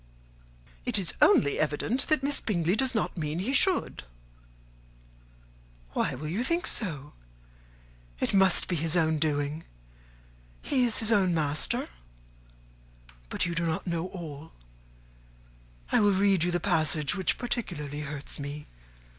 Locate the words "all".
14.07-14.53